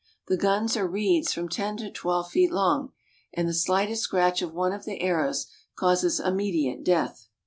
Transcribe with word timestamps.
The 0.29 0.35
guns 0.35 0.75
are 0.75 0.87
reeds 0.87 1.31
from 1.31 1.47
ten 1.47 1.77
to 1.77 1.91
twelve 1.91 2.31
feet 2.31 2.51
long, 2.51 2.91
and 3.35 3.47
the 3.47 3.53
slightest 3.53 4.01
scratch 4.01 4.41
of 4.41 4.51
one 4.51 4.73
of 4.73 4.83
the 4.83 4.99
arrows 4.99 5.45
causes 5.75 6.19
immediate 6.19 6.83
death. 6.83 7.27